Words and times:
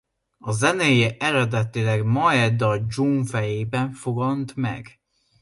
A 0.37 0.51
zenéje 0.51 1.15
eredetileg 1.19 2.03
Maeda 2.05 2.77
Dzsun 2.77 3.25
fejében 3.25 3.93
fogant 3.93 4.55
meg. 4.55 4.99